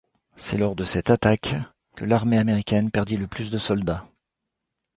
C’est 0.35 0.57
lors 0.57 0.75
de 0.75 0.83
cette 0.83 1.11
attaque 1.11 1.53
que 1.95 2.05
l’armée 2.05 2.39
américaine 2.39 2.89
perdit 2.89 3.17
le 3.17 3.27
plus 3.27 3.51
de 3.51 3.59
soldats. 3.59 4.07